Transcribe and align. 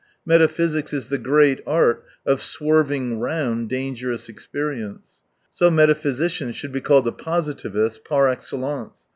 Metaphysics 0.25 0.93
is 0.93 1.09
the 1.09 1.19
great 1.19 1.61
art 1.67 2.03
of 2.25 2.41
swerving 2.41 3.19
round 3.19 3.69
dangerous 3.69 4.29
experience. 4.29 5.21
So 5.51 5.69
metaphysicians 5.69 6.55
should 6.55 6.71
be 6.71 6.81
called 6.81 7.03
the 7.05 7.11
positivists 7.11 7.99
par 8.03 8.27
excellence. 8.27 8.97